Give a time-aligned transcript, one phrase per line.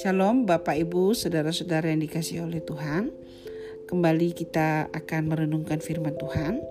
[0.00, 3.12] Shalom Bapak Ibu, saudara-saudara yang dikasih oleh Tuhan.
[3.92, 6.64] Kembali kita akan merenungkan firman Tuhan.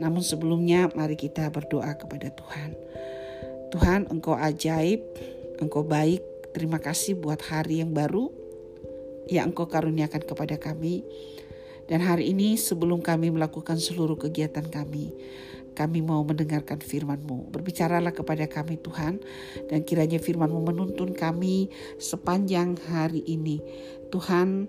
[0.00, 2.72] Namun sebelumnya mari kita berdoa kepada Tuhan.
[3.76, 5.04] Tuhan, Engkau ajaib,
[5.60, 6.24] Engkau baik.
[6.56, 8.32] Terima kasih buat hari yang baru
[9.28, 11.04] yang Engkau karuniakan kepada kami.
[11.92, 15.12] Dan hari ini sebelum kami melakukan seluruh kegiatan kami,
[15.72, 17.50] kami mau mendengarkan firman-Mu.
[17.52, 19.18] Berbicaralah kepada kami Tuhan
[19.68, 23.58] dan kiranya firman-Mu menuntun kami sepanjang hari ini.
[24.12, 24.68] Tuhan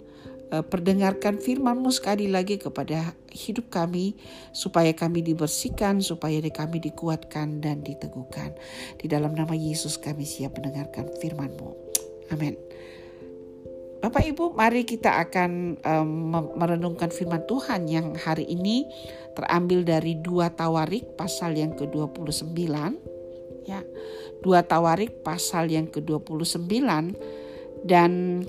[0.50, 4.18] eh, perdengarkan firman-Mu sekali lagi kepada hidup kami
[4.56, 8.56] supaya kami dibersihkan, supaya kami dikuatkan dan diteguhkan.
[8.98, 11.70] Di dalam nama Yesus kami siap mendengarkan firman-Mu.
[12.32, 12.73] Amin.
[14.04, 18.84] Bapak Ibu, mari kita akan um, merenungkan firman Tuhan yang hari ini
[19.32, 22.52] terambil dari dua Tawarik pasal yang ke-29
[23.64, 23.80] ya.
[24.44, 26.68] Dua Tawarik pasal yang ke-29
[27.88, 28.44] dan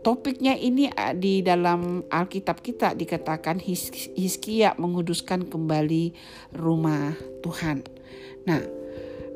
[0.00, 0.88] topiknya ini
[1.20, 6.16] di dalam Alkitab kita dikatakan Hizkia menguduskan kembali
[6.56, 7.12] rumah
[7.44, 7.84] Tuhan.
[8.48, 8.64] Nah,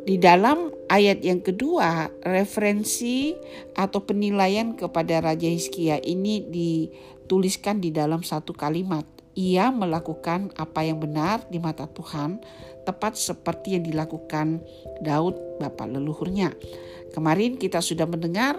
[0.09, 3.35] di dalam ayat yang kedua, referensi
[3.75, 9.05] atau penilaian kepada Raja Hizkia ini dituliskan di dalam satu kalimat.
[9.37, 12.41] Ia melakukan apa yang benar di mata Tuhan,
[12.89, 14.65] tepat seperti yang dilakukan
[15.05, 16.57] Daud, bapak leluhurnya.
[17.13, 18.57] Kemarin kita sudah mendengar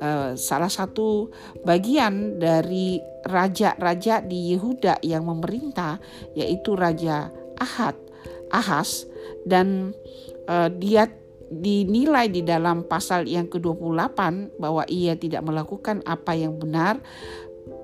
[0.00, 1.28] uh, salah satu
[1.64, 6.00] bagian dari raja-raja di Yehuda yang memerintah,
[6.32, 7.28] yaitu Raja
[7.60, 7.96] Ahad,
[8.48, 9.04] Ahas,
[9.44, 9.92] dan
[10.48, 11.08] uh, dia
[11.60, 14.18] dinilai di dalam pasal yang ke-28
[14.58, 16.98] bahwa ia tidak melakukan apa yang benar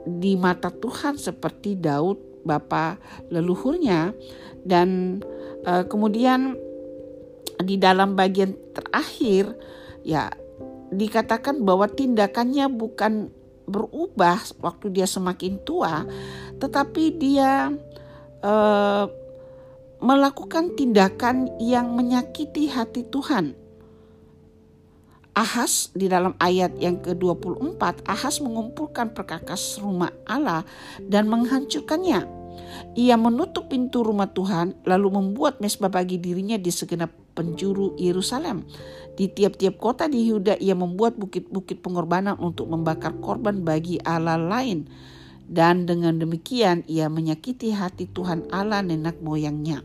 [0.05, 2.97] di mata Tuhan seperti Daud bapa
[3.29, 4.17] leluhurnya
[4.65, 5.21] dan
[5.69, 6.57] uh, kemudian
[7.61, 9.53] di dalam bagian terakhir
[10.01, 10.33] ya
[10.91, 13.29] dikatakan bahwa tindakannya bukan
[13.69, 16.09] berubah waktu dia semakin tua
[16.59, 17.71] tetapi dia
[18.41, 19.05] uh,
[20.01, 23.53] melakukan tindakan yang menyakiti hati Tuhan.
[25.33, 30.67] Ahas di dalam ayat yang ke-24, Ahas mengumpulkan perkakas rumah Allah
[31.07, 32.27] dan menghancurkannya.
[32.99, 38.67] Ia menutup pintu rumah Tuhan lalu membuat mesbah bagi dirinya di segenap penjuru Yerusalem.
[39.15, 44.87] Di tiap-tiap kota di Yehuda ia membuat bukit-bukit pengorbanan untuk membakar korban bagi Allah lain
[45.51, 49.83] dan dengan demikian ia menyakiti hati Tuhan Allah nenek moyangnya.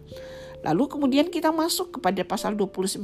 [0.62, 3.02] Lalu kemudian kita masuk kepada pasal 29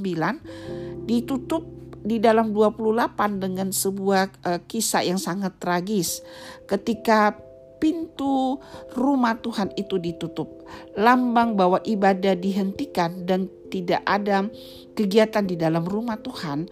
[1.09, 6.25] ditutup di dalam 28 dengan sebuah uh, kisah yang sangat tragis
[6.65, 7.37] ketika
[7.81, 8.61] pintu
[8.93, 10.69] rumah Tuhan itu ditutup.
[10.93, 14.45] Lambang bahwa ibadah dihentikan dan tidak ada
[14.93, 16.69] kegiatan di dalam rumah Tuhan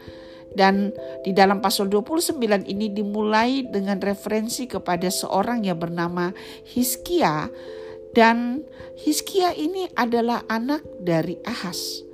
[0.54, 0.94] dan
[1.26, 2.38] di dalam pasal 29
[2.70, 6.34] ini dimulai dengan referensi kepada seorang yang bernama
[6.66, 7.50] Hiskia
[8.14, 8.66] dan
[8.98, 12.09] Hiskia ini adalah anak dari Ahas.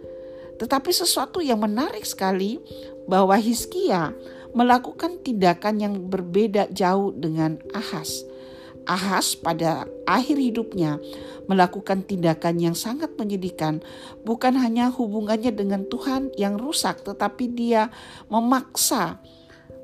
[0.55, 2.59] Tetapi sesuatu yang menarik sekali
[3.05, 4.15] bahwa Hiskia
[4.55, 8.23] melakukan tindakan yang berbeda jauh dengan Ahas.
[8.85, 11.01] Ahas pada akhir hidupnya
[11.49, 13.81] melakukan tindakan yang sangat menyedihkan,
[14.23, 17.89] bukan hanya hubungannya dengan Tuhan yang rusak, tetapi dia
[18.29, 19.19] memaksa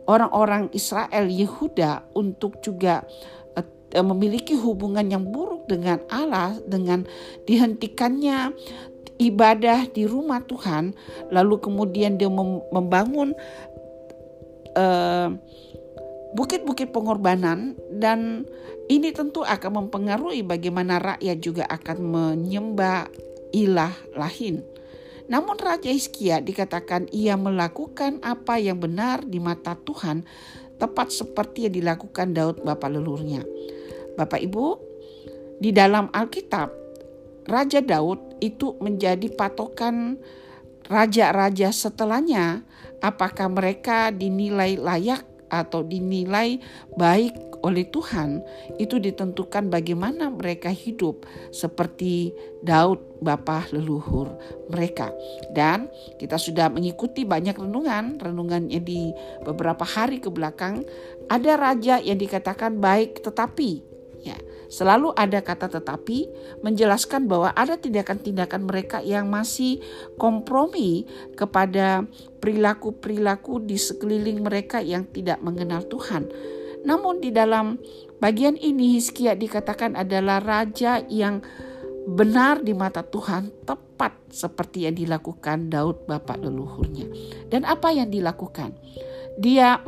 [0.05, 3.05] orang-orang Israel Yehuda untuk juga
[3.57, 7.05] uh, memiliki hubungan yang buruk dengan Allah dengan
[7.45, 8.53] dihentikannya
[9.21, 10.97] ibadah di rumah Tuhan,
[11.29, 12.27] lalu kemudian dia
[12.73, 13.37] membangun
[14.73, 15.29] uh,
[16.33, 18.49] bukit-bukit pengorbanan dan
[18.89, 23.07] ini tentu akan mempengaruhi bagaimana rakyat juga akan menyembah
[23.53, 24.65] ilah lain.
[25.31, 30.27] Namun Raja Hizkia dikatakan ia melakukan apa yang benar di mata Tuhan
[30.75, 33.45] tepat seperti yang dilakukan Daud bapak leluhurnya.
[34.19, 34.65] Bapak Ibu,
[35.61, 36.73] di dalam Alkitab
[37.47, 40.17] Raja Daud itu menjadi patokan
[40.91, 42.65] raja-raja setelahnya.
[42.99, 46.59] Apakah mereka dinilai layak atau dinilai
[46.97, 48.41] baik oleh Tuhan?
[48.77, 54.33] Itu ditentukan bagaimana mereka hidup seperti Daud bapa leluhur
[54.69, 55.09] mereka.
[55.53, 59.13] Dan kita sudah mengikuti banyak renungan renungannya di
[59.45, 60.85] beberapa hari ke belakang.
[61.31, 63.81] Ada raja yang dikatakan baik tetapi
[64.21, 64.37] ya
[64.71, 66.31] selalu ada kata tetapi
[66.63, 69.83] menjelaskan bahwa ada tindakan-tindakan mereka yang masih
[70.15, 71.03] kompromi
[71.35, 72.07] kepada
[72.39, 76.31] perilaku-perilaku di sekeliling mereka yang tidak mengenal Tuhan.
[76.87, 77.77] Namun di dalam
[78.23, 81.43] bagian ini Hizkia dikatakan adalah raja yang
[82.07, 87.05] benar di mata Tuhan tepat seperti yang dilakukan Daud bapak leluhurnya.
[87.51, 88.73] Dan apa yang dilakukan?
[89.37, 89.83] Dia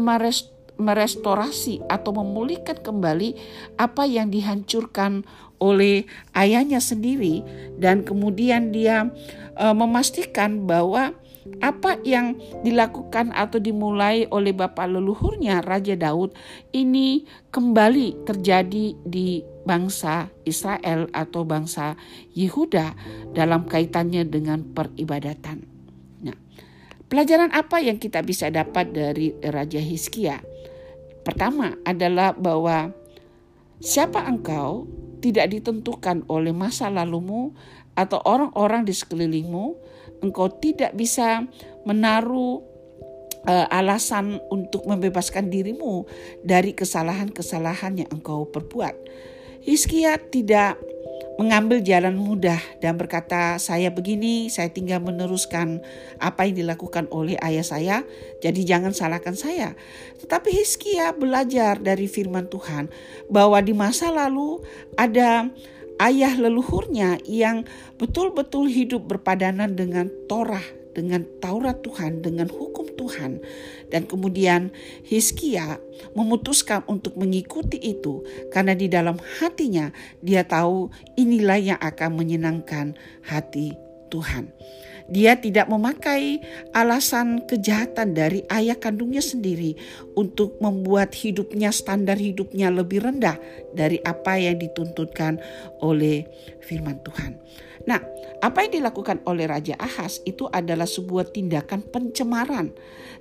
[0.77, 3.37] merestorasi atau memulihkan kembali
[3.77, 5.21] apa yang dihancurkan
[5.61, 6.03] oleh
[6.35, 7.45] ayahnya sendiri
[7.79, 9.07] dan kemudian dia
[9.55, 11.15] e, memastikan bahwa
[11.59, 16.31] apa yang dilakukan atau dimulai oleh bapak leluhurnya Raja Daud
[16.71, 21.99] ini kembali terjadi di bangsa Israel atau bangsa
[22.31, 22.95] Yehuda
[23.35, 25.72] dalam kaitannya dengan peribadatan.
[27.13, 30.42] Pelajaran apa yang kita bisa dapat dari Raja Hizkia?
[31.21, 32.89] Pertama adalah bahwa
[33.77, 34.89] siapa engkau
[35.21, 37.54] tidak ditentukan oleh masa lalumu
[37.94, 39.77] atau orang-orang di sekelilingmu,
[40.25, 41.45] engkau tidak bisa
[41.86, 42.65] menaruh
[43.45, 46.10] uh, alasan untuk membebaskan dirimu
[46.42, 48.98] dari kesalahan-kesalahan yang engkau perbuat.
[49.62, 50.81] Hizkia tidak
[51.35, 55.81] mengambil jalan mudah dan berkata, "Saya begini, saya tinggal meneruskan
[56.21, 57.97] apa yang dilakukan oleh ayah saya,
[58.44, 59.74] jadi jangan salahkan saya."
[60.21, 62.89] Tetapi Hizkia belajar dari firman Tuhan
[63.33, 64.62] bahwa di masa lalu
[64.94, 65.50] ada
[66.01, 67.65] ayah leluhurnya yang
[67.97, 73.41] betul-betul hidup berpadanan dengan Torah, dengan Taurat Tuhan, dengan hukum Tuhan.
[73.89, 74.69] Dan kemudian
[75.05, 75.81] Hizkia
[76.13, 78.23] memutuskan untuk mengikuti itu
[78.53, 83.75] karena di dalam hatinya dia tahu inilah yang akan menyenangkan hati
[84.13, 84.53] Tuhan.
[85.11, 86.39] Dia tidak memakai
[86.71, 89.75] alasan kejahatan dari ayah kandungnya sendiri
[90.15, 93.35] untuk membuat hidupnya, standar hidupnya lebih rendah
[93.75, 95.44] dari apa yang dituntutkan
[95.83, 96.23] oleh
[96.63, 97.35] firman Tuhan.
[97.83, 98.00] Nah,
[98.39, 102.71] apa yang dilakukan oleh Raja Ahas itu adalah sebuah tindakan pencemaran,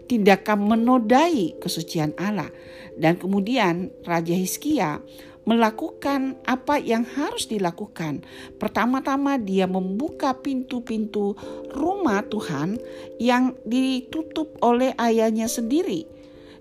[0.06, 2.50] tindakan menodai kesucian Allah.
[2.94, 5.02] Dan kemudian Raja Hizkia
[5.42, 8.22] melakukan apa yang harus dilakukan.
[8.62, 11.34] Pertama-tama dia membuka pintu-pintu
[11.74, 12.78] rumah Tuhan
[13.18, 16.06] yang ditutup oleh ayahnya sendiri.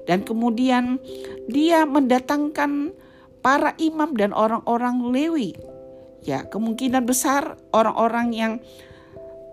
[0.09, 0.97] Dan kemudian
[1.45, 2.97] dia mendatangkan
[3.45, 5.53] para imam dan orang-orang Lewi.
[6.21, 8.53] Ya, kemungkinan besar orang-orang yang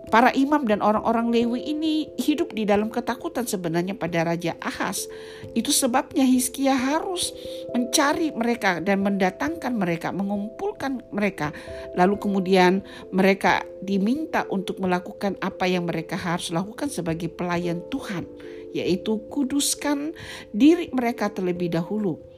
[0.09, 5.05] Para imam dan orang-orang Lewi ini hidup di dalam ketakutan sebenarnya pada Raja Ahas.
[5.53, 7.29] Itu sebabnya Hizkia harus
[7.77, 11.53] mencari mereka dan mendatangkan mereka, mengumpulkan mereka.
[11.93, 12.81] Lalu kemudian
[13.13, 18.25] mereka diminta untuk melakukan apa yang mereka harus lakukan sebagai pelayan Tuhan,
[18.73, 20.17] yaitu kuduskan
[20.49, 22.28] diri mereka terlebih dahulu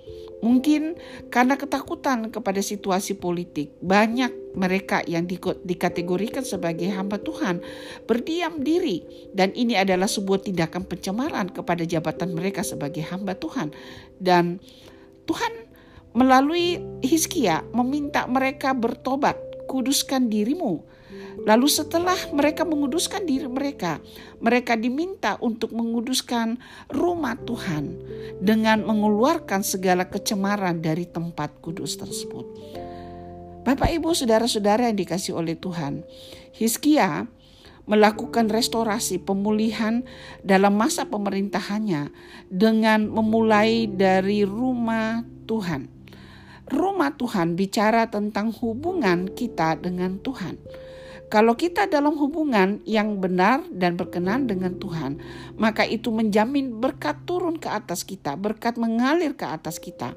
[0.41, 0.97] Mungkin
[1.29, 7.61] karena ketakutan kepada situasi politik, banyak mereka yang di, dikategorikan sebagai hamba Tuhan
[8.09, 13.69] berdiam diri dan ini adalah sebuah tindakan pencemaran kepada jabatan mereka sebagai hamba Tuhan.
[14.17, 14.57] Dan
[15.29, 15.71] Tuhan
[16.17, 19.37] melalui Hizkia meminta mereka bertobat,
[19.69, 20.83] kuduskan dirimu
[21.41, 23.97] Lalu setelah mereka menguduskan diri mereka,
[24.37, 26.61] mereka diminta untuk menguduskan
[26.91, 27.97] rumah Tuhan
[28.37, 32.45] dengan mengeluarkan segala kecemaran dari tempat kudus tersebut.
[33.65, 36.05] Bapak Ibu saudara-saudara yang dikasih oleh Tuhan,
[36.53, 37.25] Hizkia
[37.89, 40.05] melakukan restorasi pemulihan
[40.45, 42.13] dalam masa pemerintahannya
[42.53, 45.89] dengan memulai dari rumah Tuhan.
[46.69, 50.55] Rumah Tuhan bicara tentang hubungan kita dengan Tuhan
[51.31, 55.15] kalau kita dalam hubungan yang benar dan berkenan dengan Tuhan,
[55.55, 60.11] maka itu menjamin berkat turun ke atas kita, berkat mengalir ke atas kita.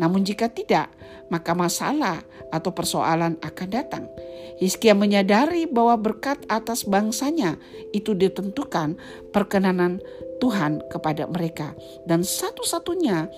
[0.00, 0.88] Namun jika tidak,
[1.28, 4.08] maka masalah atau persoalan akan datang.
[4.56, 7.60] Hizkia menyadari bahwa berkat atas bangsanya
[7.92, 8.96] itu ditentukan
[9.36, 10.00] perkenanan
[10.40, 11.76] Tuhan kepada mereka.
[12.08, 13.28] Dan satu-satunya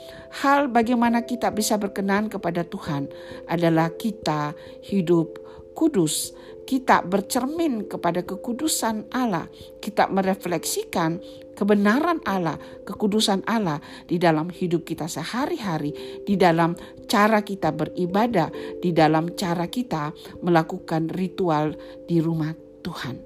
[0.46, 3.10] hal bagaimana kita bisa berkenan kepada Tuhan
[3.50, 5.40] adalah kita hidup
[5.74, 6.36] kudus
[6.70, 9.50] kita bercermin kepada kekudusan Allah,
[9.82, 11.18] kita merefleksikan
[11.58, 16.78] kebenaran Allah, kekudusan Allah di dalam hidup kita sehari-hari, di dalam
[17.10, 20.14] cara kita beribadah, di dalam cara kita
[20.46, 21.74] melakukan ritual
[22.06, 22.54] di rumah
[22.86, 23.18] Tuhan.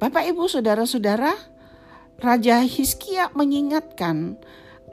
[0.00, 1.36] Bapak, ibu, saudara-saudara,
[2.24, 4.40] Raja Hizkia mengingatkan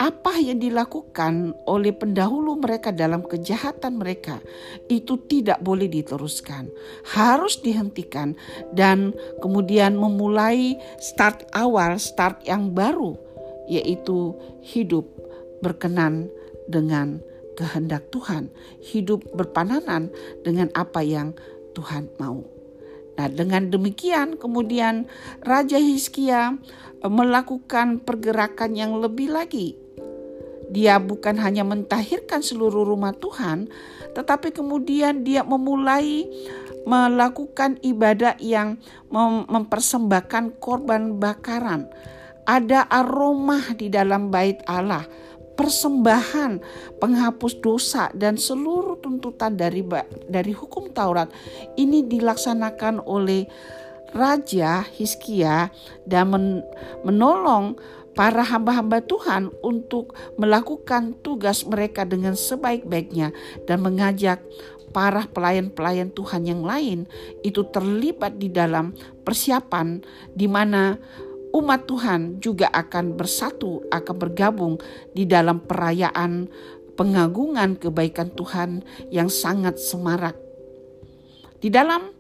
[0.02, 4.42] apa yang dilakukan oleh pendahulu mereka dalam kejahatan mereka
[4.90, 6.74] itu tidak boleh diteruskan,
[7.14, 8.34] harus dihentikan,
[8.74, 13.14] dan kemudian memulai start awal, start yang baru,
[13.70, 14.34] yaitu
[14.66, 15.06] hidup
[15.62, 16.26] berkenan
[16.66, 17.22] dengan
[17.54, 18.50] kehendak Tuhan,
[18.82, 20.10] hidup berpananan
[20.42, 21.38] dengan apa yang
[21.78, 22.42] Tuhan mau.
[23.14, 25.06] Nah, dengan demikian, kemudian
[25.46, 26.58] Raja Hizkia
[27.06, 29.83] melakukan pergerakan yang lebih lagi
[30.72, 33.68] Dia bukan hanya mentahirkan seluruh rumah Tuhan,
[34.14, 36.28] tetapi kemudian dia memulai
[36.84, 38.76] melakukan ibadah yang
[39.08, 41.88] mem mempersembahkan korban bakaran.
[42.44, 45.08] Ada aroma di dalam bait Allah,
[45.56, 46.60] persembahan
[47.00, 49.80] penghapus dosa dan seluruh tuntutan dari
[50.28, 51.32] dari hukum Taurat
[51.80, 53.48] ini dilaksanakan oleh
[54.14, 55.74] Raja Hizkia
[56.06, 56.46] dan men,
[57.02, 57.80] menolong
[58.14, 63.34] para hamba-hamba Tuhan untuk melakukan tugas mereka dengan sebaik-baiknya
[63.66, 64.42] dan mengajak
[64.94, 67.10] para pelayan-pelayan Tuhan yang lain
[67.42, 68.94] itu terlibat di dalam
[69.26, 70.06] persiapan
[70.38, 71.02] di mana
[71.54, 74.78] umat Tuhan juga akan bersatu, akan bergabung
[75.14, 76.50] di dalam perayaan
[76.94, 80.38] pengagungan kebaikan Tuhan yang sangat semarak.
[81.58, 82.14] Di dalam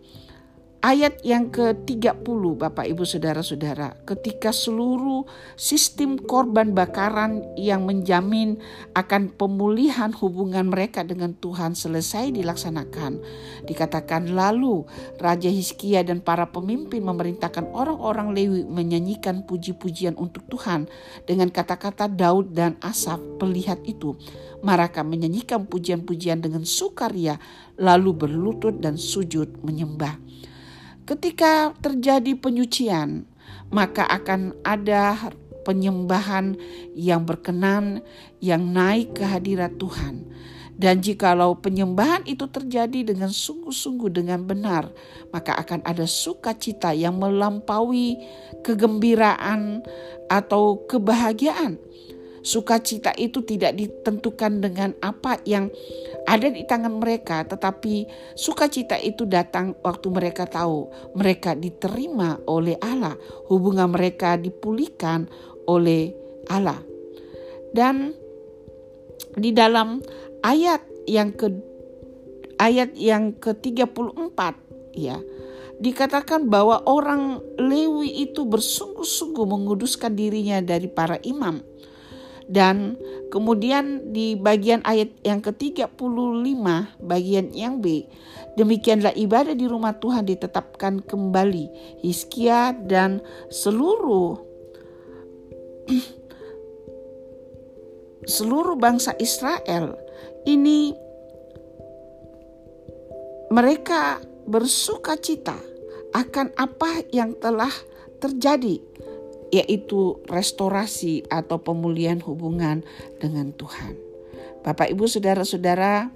[0.84, 4.04] ayat yang ke-30 Bapak Ibu Saudara-saudara.
[4.04, 5.24] Ketika seluruh
[5.56, 8.60] sistem korban bakaran yang menjamin
[8.92, 13.24] akan pemulihan hubungan mereka dengan Tuhan selesai dilaksanakan
[13.64, 14.84] dikatakan lalu
[15.24, 20.92] Raja Hizkia dan para pemimpin memerintahkan orang-orang Lewi menyanyikan puji-pujian untuk Tuhan
[21.24, 24.20] dengan kata-kata Daud dan Asaf pelihat itu
[24.60, 27.40] mereka menyanyikan pujian-pujian dengan sukaria
[27.80, 30.20] lalu berlutut dan sujud menyembah
[31.04, 33.28] Ketika terjadi penyucian,
[33.76, 35.36] maka akan ada
[35.68, 36.56] penyembahan
[36.96, 38.00] yang berkenan
[38.40, 40.24] yang naik ke hadirat Tuhan.
[40.74, 44.96] Dan jikalau penyembahan itu terjadi dengan sungguh-sungguh dengan benar,
[45.30, 48.16] maka akan ada sukacita yang melampaui
[48.64, 49.84] kegembiraan
[50.32, 51.78] atau kebahagiaan
[52.44, 55.72] Sukacita itu tidak ditentukan dengan apa yang
[56.28, 58.04] ada di tangan mereka, tetapi
[58.36, 63.16] sukacita itu datang waktu mereka tahu mereka diterima oleh Allah,
[63.48, 65.32] hubungan mereka dipulihkan
[65.72, 66.12] oleh
[66.52, 66.84] Allah.
[67.72, 68.12] Dan
[69.40, 70.04] di dalam
[70.44, 71.48] ayat yang ke
[72.60, 74.40] ayat yang ke-34
[74.94, 75.18] ya
[75.82, 81.60] dikatakan bahwa orang Lewi itu bersungguh-sungguh menguduskan dirinya dari para imam
[82.52, 83.00] dan
[83.32, 85.96] kemudian di bagian ayat yang ke-35
[87.00, 88.08] bagian yang B
[88.60, 91.98] demikianlah ibadah di rumah Tuhan ditetapkan kembali.
[92.06, 94.38] Hizkia dan seluruh
[98.36, 100.00] seluruh bangsa Israel
[100.48, 100.96] ini
[103.52, 105.56] mereka bersuka cita
[106.14, 107.72] akan apa yang telah
[108.22, 108.80] terjadi
[109.54, 112.82] yaitu restorasi atau pemulihan hubungan
[113.22, 113.94] dengan Tuhan.
[114.66, 116.10] Bapak Ibu saudara-saudara,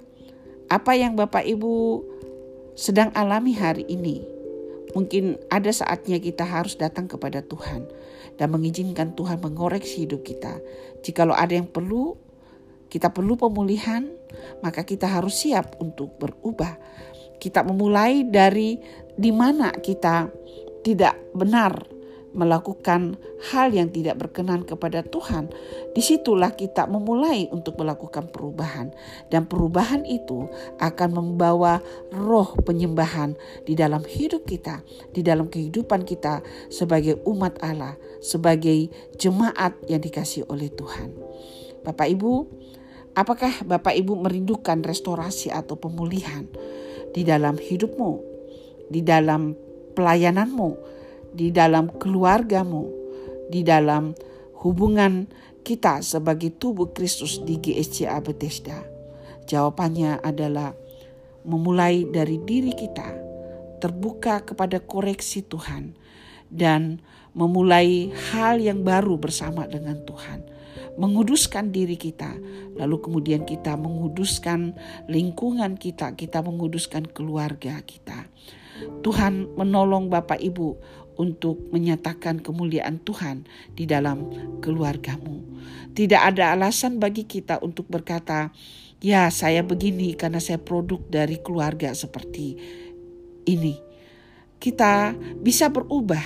[0.66, 2.02] apa yang Bapak Ibu
[2.74, 4.26] sedang alami hari ini?
[4.98, 7.86] Mungkin ada saatnya kita harus datang kepada Tuhan
[8.42, 10.58] dan mengizinkan Tuhan mengoreksi hidup kita.
[11.06, 12.18] Jikalau ada yang perlu
[12.88, 14.08] kita perlu pemulihan,
[14.64, 16.74] maka kita harus siap untuk berubah.
[17.36, 18.80] Kita memulai dari
[19.14, 20.26] di mana kita
[20.82, 21.97] tidak benar
[22.36, 23.16] melakukan
[23.50, 25.48] hal yang tidak berkenan kepada Tuhan,
[25.96, 28.92] di situlah kita memulai untuk melakukan perubahan,
[29.32, 31.80] dan perubahan itu akan membawa
[32.12, 33.32] roh penyembahan
[33.64, 34.84] di dalam hidup kita,
[35.16, 41.16] di dalam kehidupan kita sebagai umat Allah, sebagai jemaat yang dikasih oleh Tuhan.
[41.82, 42.32] Bapak Ibu,
[43.16, 46.44] apakah Bapak Ibu merindukan restorasi atau pemulihan
[47.16, 48.12] di dalam hidupmu,
[48.92, 49.56] di dalam
[49.96, 50.97] pelayananmu?
[51.38, 52.90] Di dalam keluargamu,
[53.46, 54.10] di dalam
[54.58, 55.30] hubungan
[55.62, 58.82] kita sebagai tubuh Kristus di GSCA Bethesda?
[59.46, 60.74] Jawabannya adalah
[61.46, 63.06] memulai dari diri kita,
[63.78, 65.94] terbuka kepada koreksi Tuhan,
[66.50, 66.98] dan
[67.38, 70.42] memulai hal yang baru bersama dengan Tuhan.
[70.98, 72.34] Menguduskan diri kita,
[72.74, 74.74] lalu kemudian kita menguduskan
[75.06, 78.26] lingkungan kita, kita menguduskan keluarga kita.
[79.02, 80.78] Tuhan menolong Bapak Ibu
[81.18, 83.44] untuk menyatakan kemuliaan Tuhan
[83.74, 84.30] di dalam
[84.62, 85.42] keluargamu.
[85.92, 88.54] Tidak ada alasan bagi kita untuk berkata,
[89.02, 92.54] "Ya, saya begini karena saya produk dari keluarga seperti
[93.44, 93.74] ini."
[94.58, 96.22] Kita bisa berubah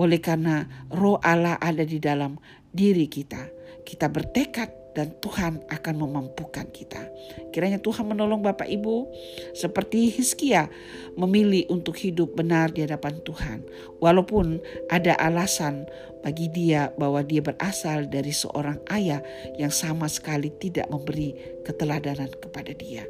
[0.00, 2.40] oleh karena Roh Allah ada di dalam
[2.72, 3.48] diri kita.
[3.84, 7.10] Kita bertekad dan Tuhan akan memampukan kita.
[7.50, 9.10] Kiranya Tuhan menolong Bapak Ibu
[9.52, 10.70] seperti Hizkia
[11.18, 13.66] memilih untuk hidup benar di hadapan Tuhan.
[13.98, 15.86] Walaupun ada alasan
[16.24, 19.20] bagi dia bahwa dia berasal dari seorang ayah
[19.60, 21.36] yang sama sekali tidak memberi
[21.66, 23.04] keteladanan kepada dia.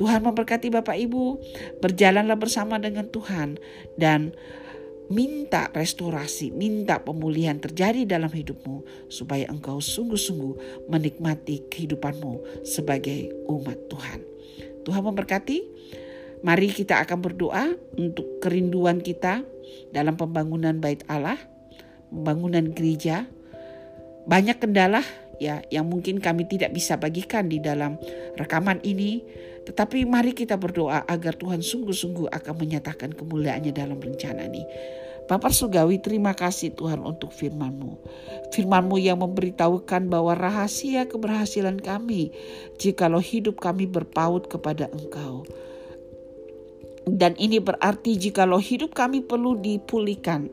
[0.00, 1.40] Tuhan memberkati Bapak Ibu,
[1.84, 3.60] berjalanlah bersama dengan Tuhan
[4.00, 4.32] dan
[5.06, 14.20] minta restorasi, minta pemulihan terjadi dalam hidupmu supaya engkau sungguh-sungguh menikmati kehidupanmu sebagai umat Tuhan.
[14.86, 15.58] Tuhan memberkati.
[16.44, 19.42] Mari kita akan berdoa untuk kerinduan kita
[19.90, 21.40] dalam pembangunan bait Allah,
[22.12, 23.26] pembangunan gereja.
[24.26, 25.02] Banyak kendala
[25.42, 27.98] ya yang mungkin kami tidak bisa bagikan di dalam
[28.36, 29.24] rekaman ini,
[29.66, 34.62] tetapi mari kita berdoa agar Tuhan sungguh-sungguh akan menyatakan kemuliaannya dalam rencana ini.
[35.26, 37.98] Bapak Sugawi terima kasih Tuhan untuk firman-Mu.
[38.54, 42.30] Firman-Mu yang memberitahukan bahwa rahasia keberhasilan kami
[42.78, 45.42] jikalau hidup kami berpaut kepada Engkau.
[47.10, 50.46] Dan ini berarti jikalau hidup kami perlu dipulihkan,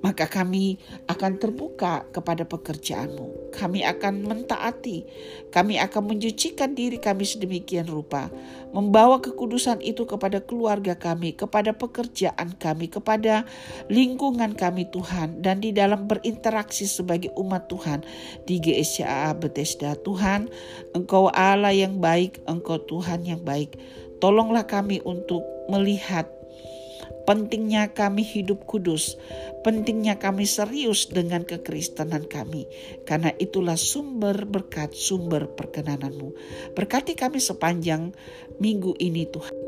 [0.00, 3.52] maka kami akan terbuka kepada pekerjaanmu.
[3.52, 5.04] Kami akan mentaati,
[5.52, 8.32] kami akan mencucikan diri kami sedemikian rupa,
[8.72, 13.44] membawa kekudusan itu kepada keluarga kami, kepada pekerjaan kami, kepada
[13.92, 18.00] lingkungan kami Tuhan, dan di dalam berinteraksi sebagai umat Tuhan
[18.48, 19.92] di GSCA Bethesda.
[20.00, 20.48] Tuhan,
[20.96, 23.76] Engkau Allah yang baik, Engkau Tuhan yang baik.
[24.20, 26.39] Tolonglah kami untuk melihat
[27.28, 29.20] pentingnya kami hidup kudus,
[29.60, 32.64] pentingnya kami serius dengan kekristenan kami,
[33.04, 36.32] karena itulah sumber berkat, sumber perkenananmu.
[36.72, 38.16] Berkati kami sepanjang
[38.56, 39.59] minggu ini Tuhan.